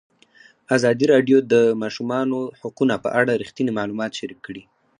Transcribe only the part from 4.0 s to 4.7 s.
شریک کړي.